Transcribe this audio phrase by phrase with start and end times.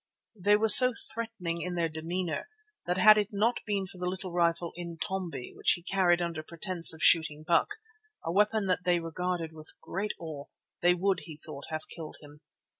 [0.35, 2.47] They were so threatening in their demeanour
[2.87, 6.91] that had it not been for the little rifle, Intombi, which he carried under pretence
[6.91, 7.75] of shooting buck,
[8.25, 10.45] a weapon that they regarded with great awe,
[10.81, 12.41] they would, he thought, have killed him.